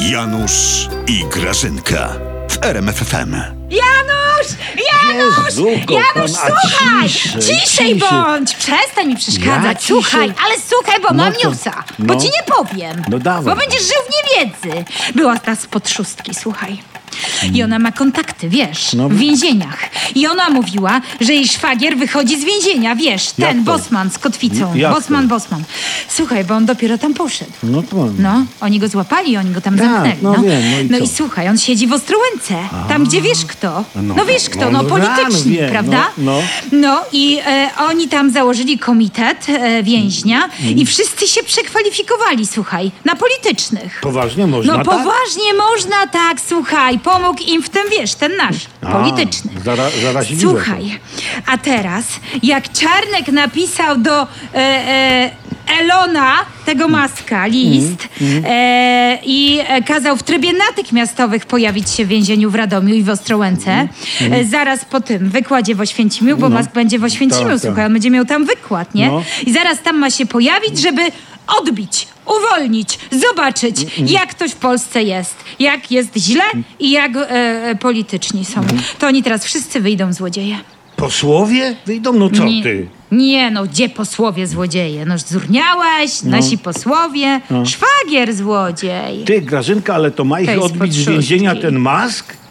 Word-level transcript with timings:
Janusz 0.00 0.88
i 1.06 1.24
Grażynka 1.24 2.08
w 2.50 2.64
RMFFM. 2.64 3.32
Janusz! 3.70 4.48
Janusz! 4.92 5.44
Jezu, 5.46 5.66
Janusz, 5.68 6.32
kochana, 6.32 6.58
słuchaj! 6.68 7.08
ciszej, 7.08 7.40
Ciszej 7.42 7.60
ciszej. 7.66 7.94
bądź! 7.94 8.54
Przestań 8.56 9.06
mi 9.08 9.16
przeszkadzać. 9.16 9.80
Ciszej? 9.82 9.96
słuchaj, 10.02 10.34
ale 10.44 10.54
słuchaj, 10.68 11.00
bo 11.00 11.08
No 11.08 11.24
mam 11.24 11.32
to- 11.32 11.48
newsa. 11.48 11.84
Bo 11.98 12.14
no. 12.14 12.20
ci 12.20 12.26
nie 12.26 12.42
powiem. 12.56 13.04
No 13.08 13.18
dawaj. 13.18 13.54
Bo 13.54 13.60
będziesz 13.60 13.82
żył 13.82 13.96
w 14.08 14.36
niewiedzy. 14.38 14.84
Była 15.14 15.38
ta 15.38 15.56
spod 15.56 15.88
szóstki, 15.90 16.34
słuchaj. 16.34 16.82
I 17.54 17.62
ona 17.62 17.78
ma 17.78 17.92
kontakty, 17.92 18.48
wiesz, 18.48 18.92
No. 18.92 19.08
w 19.08 19.16
więzieniach. 19.16 19.78
I 20.14 20.26
ona 20.26 20.50
mówiła, 20.50 21.00
że 21.20 21.32
jej 21.34 21.48
szwagier 21.48 21.96
wychodzi 21.96 22.40
z 22.40 22.44
więzienia, 22.44 22.96
wiesz, 22.96 23.30
Jak 23.38 23.48
ten 23.48 23.64
to? 23.64 23.72
Bosman 23.72 24.10
z 24.10 24.18
kotwicą. 24.18 24.74
Jak 24.74 24.92
Bosman, 24.94 25.22
to? 25.28 25.34
Bosman. 25.34 25.62
Słuchaj, 26.08 26.44
bo 26.44 26.54
on 26.54 26.66
dopiero 26.66 26.98
tam 26.98 27.14
poszedł. 27.14 27.50
No 27.62 27.82
to 27.82 27.96
No, 28.18 28.44
oni 28.60 28.78
go 28.78 28.88
złapali, 28.88 29.36
oni 29.36 29.50
go 29.50 29.60
tam 29.60 29.78
Tak, 29.78 29.86
zamknęli. 29.88 30.16
no 30.22 30.32
wiem, 30.34 30.88
no 30.90 30.98
i 30.98 31.00
co? 31.08 31.14
słuchaj, 31.16 31.48
on 31.48 31.58
siedzi 31.58 31.86
w 31.86 31.92
Ostrołęce, 31.92 32.54
tam 32.88 33.04
gdzie 33.04 33.20
wiesz 33.22 33.44
kto. 33.48 33.84
No, 33.94 34.14
no, 34.14 34.24
wiesz 34.24 34.48
kto, 34.48 34.60
no, 34.60 34.70
no, 34.70 34.82
no, 34.82 34.88
polityczni, 34.88 35.52
wiem, 35.52 35.70
prawda? 35.70 36.08
no, 36.18 36.32
no. 36.72 36.82
No 36.92 37.00
i 37.12 37.38
e, 37.46 37.70
oni 37.78 38.08
tam 38.08 38.30
założyli 38.30 38.78
komitet 38.78 39.46
e, 39.48 39.82
więźnia 39.82 40.48
Mm. 40.62 40.76
i 40.78 40.86
wszyscy 40.86 41.28
się 41.28 41.42
przekwalifikowali, 41.42 42.46
słuchaj, 42.46 42.90
na 43.04 43.16
politycznych. 43.16 43.98
Poważnie 44.02 44.46
można 44.46 44.72
No 44.72 44.78
tak? 44.84 44.86
poważnie 44.86 45.54
można 45.70 46.06
tak, 46.06 46.40
słuchaj, 46.48 46.98
pomógł 46.98 47.31
im 47.40 47.62
w 47.62 47.68
tym, 47.68 47.82
wiesz, 47.98 48.14
ten 48.14 48.36
nasz, 48.36 48.56
A, 48.82 48.92
polityczny. 48.92 49.50
zara-. 49.64 49.90
Słuchaj, 50.40 50.98
a 51.46 51.58
teraz 51.58 52.04
jak 52.42 52.72
Czarnek 52.72 53.28
napisał 53.32 53.98
do 53.98 54.22
e, 54.22 54.26
e, 54.54 55.30
Elona, 55.80 56.34
tego 56.66 56.88
maska, 56.88 57.46
list 57.46 58.08
e, 58.44 59.18
i 59.24 59.58
e, 59.68 59.82
kazał 59.82 60.16
w 60.16 60.22
trybie 60.22 60.52
natychmiastowych 60.52 61.46
pojawić 61.46 61.90
się 61.90 62.04
w 62.04 62.08
więzieniu 62.08 62.50
w 62.50 62.54
Radomiu 62.54 62.94
i 62.94 63.02
w 63.02 63.08
Ostrołęce, 63.08 63.88
e, 64.20 64.44
zaraz 64.44 64.84
po 64.84 65.00
tym 65.00 65.30
wykładzie 65.30 65.74
w 65.74 65.80
Oświęcimiu, 65.80 66.36
bo 66.36 66.48
No. 66.48 66.54
Mask 66.54 66.72
będzie 66.72 66.98
w 66.98 67.04
Oświęcimiu, 67.04 67.48
Tak, 67.50 67.58
słuchaj, 67.60 67.76
tak. 67.76 67.86
on 67.86 67.92
będzie 67.92 68.10
miał 68.10 68.24
tam 68.24 68.44
wykład, 68.44 68.94
nie? 68.94 69.08
No. 69.08 69.22
I 69.46 69.52
zaraz 69.52 69.82
tam 69.82 69.98
ma 69.98 70.10
się 70.10 70.26
pojawić, 70.26 70.78
żeby 70.78 71.02
odbić, 71.46 72.08
uwolnić, 72.26 72.98
zobaczyć, 73.10 73.76
jak 74.06 74.30
ktoś 74.30 74.50
w 74.50 74.56
Polsce 74.56 75.02
jest, 75.02 75.34
jak 75.58 75.90
jest 75.90 76.16
źle 76.16 76.44
i 76.78 76.90
jak 76.90 77.16
e, 77.16 77.30
e, 77.30 77.74
polityczni 77.74 78.44
są. 78.44 78.60
To 78.98 79.06
oni 79.06 79.22
teraz 79.22 79.44
wszyscy 79.44 79.80
wyjdą 79.80 80.12
złodzieje. 80.12 80.56
Posłowie? 80.96 81.76
Wyjdą, 81.86 82.12
no 82.12 82.30
co 82.30 82.44
nie, 82.44 82.62
ty? 82.62 82.88
Nie, 83.12 83.50
no 83.50 83.64
gdzie 83.64 83.88
posłowie 83.88 84.46
złodzieje? 84.46 85.06
No 85.06 85.18
zurniałeś, 85.18 86.22
nasi 86.22 86.58
posłowie, 86.58 87.40
szwagier 87.64 88.34
złodziej. 88.34 89.24
Ty, 89.24 89.40
Grażynka, 89.40 89.94
ale 89.94 90.10
to 90.10 90.24
ma 90.24 90.40
ich 90.40 90.50
To 90.54 90.64
odbić 90.64 90.94
z 90.94 91.08
więzienia 91.08 91.54
ten 91.56 91.78
mask? 91.78 92.41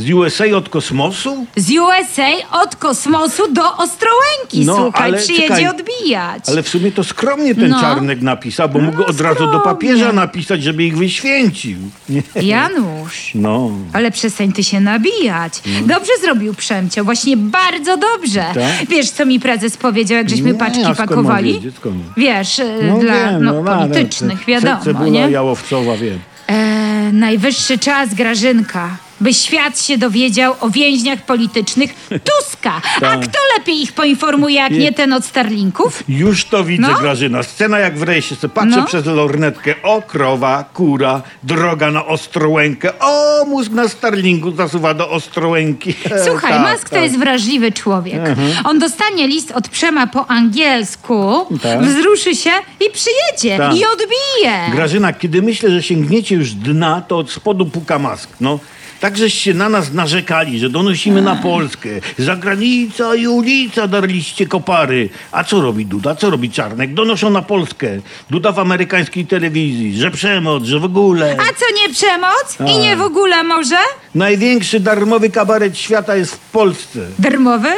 Z 0.00 0.10
USA 0.12 0.44
od 0.56 0.68
kosmosu? 0.68 1.46
Z 1.56 1.70
USA 1.70 2.28
od 2.62 2.76
kosmosu 2.76 3.52
do 3.52 3.76
Ostrołęki, 3.76 4.64
No, 4.66 4.76
słuchaj, 4.76 5.02
ale 5.02 5.18
przyjedzie 5.18 5.48
czekaj, 5.48 5.68
odbijać. 5.68 6.48
Ale 6.48 6.62
w 6.62 6.68
sumie 6.68 6.92
to 6.92 7.04
skromnie 7.04 7.54
ten 7.54 7.68
No. 7.70 7.80
Czarnek 7.80 8.22
napisał, 8.22 8.68
bo 8.68 8.78
mógł 8.78 9.02
od 9.02 9.20
razu 9.20 9.34
do 9.38 9.46
skromnie. 9.46 9.64
papieża 9.64 10.12
napisać, 10.12 10.62
żeby 10.62 10.84
ich 10.84 10.96
wyświęcił. 10.98 11.78
Nie. 12.08 12.22
Janusz. 12.42 13.30
No. 13.34 13.70
Ale 13.92 14.10
przestań 14.10 14.52
ty 14.52 14.64
się 14.64 14.80
nabijać. 14.80 15.52
Dobrze 15.86 16.12
zrobił 16.22 16.54
Przemcio, 16.54 17.04
właśnie 17.04 17.36
bardzo 17.36 17.96
dobrze. 17.96 18.44
Tak? 18.54 18.88
Wiesz, 18.88 19.10
co 19.10 19.26
mi 19.26 19.40
prezes 19.40 19.76
powiedział, 19.76 20.16
jak 20.18 20.30
żeśmy 20.30 20.52
Nie, 20.52 20.58
paczki 20.58 20.80
a 20.84 20.94
skąd 20.94 20.98
mam 20.98 21.08
pakowali? 21.08 21.52
wiedzieć? 21.52 21.74
Wiesz, 22.16 22.58
y, 22.58 22.78
No 22.82 22.98
dla 22.98 23.14
wiem, 23.14 23.44
no, 23.44 23.62
no, 23.62 23.76
politycznych, 23.78 24.44
wiadomo, 24.44 24.80
Cebula 24.84 25.08
nie? 25.08 25.30
jałowcowa, 25.30 25.96
wiem. 25.96 26.18
E, 26.46 27.12
najwyższy 27.12 27.78
czas, 27.78 28.14
Grażynka, 28.14 28.96
by 29.20 29.34
świat 29.34 29.80
się 29.82 29.98
dowiedział 29.98 30.54
o 30.60 30.70
więźniach 30.70 31.22
politycznych 31.22 31.94
Tuska. 32.08 32.72
A 32.96 33.00
Tak. 33.00 33.20
kto 33.20 33.38
lepiej 33.58 33.82
ich 33.82 33.92
poinformuje, 33.92 34.54
jak 34.54 34.72
nie 34.72 34.92
ten 34.92 35.12
od 35.12 35.24
Starlinków? 35.24 36.04
Już 36.08 36.44
to 36.44 36.64
widzę, 36.64 36.82
No. 36.92 36.98
Grażyna. 36.98 37.42
Scena 37.42 37.78
jak 37.78 37.98
w 37.98 38.02
rejsie. 38.02 38.36
Patrzę 38.54 38.76
No. 38.76 38.84
przez 38.86 39.06
lornetkę. 39.06 39.74
O, 39.82 40.02
krowa, 40.02 40.64
kura, 40.74 41.22
droga 41.42 41.90
na 41.90 42.06
Ostrołękę. 42.06 42.98
O, 43.00 43.44
mózg 43.44 43.72
na 43.72 43.88
Starlingu 43.88 44.52
zasuwa 44.52 44.94
do 44.94 45.10
Ostrołęki. 45.10 45.94
Słuchaj, 46.26 46.52
Tak, 46.52 46.62
Mask 46.62 46.88
to 46.88 46.94
tak. 46.94 47.04
jest 47.04 47.18
wrażliwy 47.18 47.72
człowiek. 47.72 48.20
On 48.64 48.78
dostanie 48.78 49.26
list 49.26 49.50
od 49.50 49.68
Przema 49.68 50.06
po 50.06 50.26
angielsku, 50.30 51.46
Tak. 51.62 51.82
wzruszy 51.82 52.34
się 52.34 52.50
i 52.80 52.90
przyjedzie. 52.92 53.58
Tak. 53.58 53.76
I 53.76 53.84
odbije. 53.84 54.70
Grażyna, 54.72 55.12
kiedy 55.12 55.42
myślę, 55.42 55.70
że 55.70 55.82
sięgniecie 55.82 56.34
już 56.34 56.50
dna, 56.52 57.00
to 57.08 57.18
od 57.18 57.30
spodu 57.30 57.66
puka 57.66 57.98
mask. 57.98 58.30
No. 58.40 58.58
Tak 59.00 59.16
żeście 59.16 59.54
na 59.54 59.68
nas 59.68 59.92
narzekali, 59.92 60.58
że 60.58 60.70
donosimy 60.70 61.22
na 61.22 61.36
Polskę. 61.36 61.88
Zagranica 62.18 63.14
i 63.14 63.26
ulica 63.26 63.88
darliście 63.88 64.46
kopary. 64.46 65.08
A 65.32 65.44
co 65.44 65.60
robi 65.60 65.86
Duda? 65.86 66.14
Co 66.14 66.30
robi 66.30 66.50
Czarnek? 66.50 66.94
Donoszą 66.94 67.30
na 67.30 67.42
Polskę. 67.42 67.88
Duda 68.30 68.52
w 68.52 68.58
amerykańskiej 68.58 69.26
telewizji, 69.26 69.98
że 69.98 70.10
przemoc, 70.10 70.64
że 70.64 70.78
w 70.80 70.84
ogóle. 70.84 71.36
A 71.38 71.44
co 71.44 71.64
nie 71.82 71.94
przemoc? 71.94 72.74
I 72.74 72.78
nie 72.78 72.96
w 72.96 73.00
ogóle 73.02 73.42
może? 73.44 73.76
Największy 74.14 74.80
darmowy 74.80 75.30
kabaret 75.30 75.78
świata 75.78 76.16
jest 76.16 76.34
w 76.34 76.38
Polsce. 76.38 77.00
Darmowy? 77.18 77.68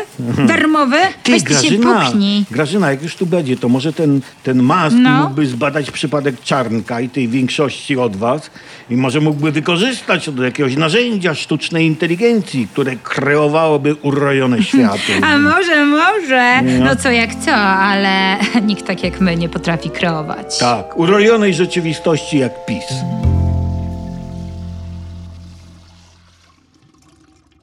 Darmowy? 0.47 0.97
Ty, 1.23 1.33
Weź 1.33 1.43
ty 1.43 1.49
się 1.49 1.55
Grażyna, 1.55 2.05
puknij. 2.07 2.45
Grażyna, 2.51 2.91
jak 2.91 3.03
już 3.03 3.17
tu 3.17 3.27
będzie, 3.27 3.57
to 3.57 3.69
może 3.69 3.93
ten, 3.93 4.21
ten 4.43 4.63
mask 4.63 4.97
No. 5.01 5.23
mógłby 5.23 5.47
zbadać 5.47 5.91
przypadek 5.91 6.41
Czarnka 6.41 7.01
i 7.01 7.09
tej 7.09 7.29
większości 7.29 7.97
od 7.97 8.17
was 8.17 8.51
i 8.91 8.97
może 8.97 9.21
mógłby 9.21 9.53
wykorzystać 9.53 10.31
do 10.31 10.45
jakiegoś 10.45 10.77
narzędzia 10.77 11.12
sztucznej 11.35 11.87
inteligencji, 11.87 12.69
które 12.73 12.97
kreowałoby 12.97 13.95
urojone 13.95 14.63
światy. 14.73 15.13
A 15.23 15.39
może, 15.39 15.85
może. 15.85 16.63
No 16.63 16.97
co 16.97 17.11
jak 17.11 17.35
co, 17.35 17.53
ale 17.55 18.37
nikt 18.69 18.87
tak 18.87 19.05
jak 19.05 19.21
my 19.21 19.37
nie 19.37 19.49
potrafi 19.49 19.91
kreować. 19.91 20.59
Tak, 20.59 20.99
urojonej 20.99 21.55
rzeczywistości 21.55 22.39
jak 22.39 22.67
PiS. 22.67 22.85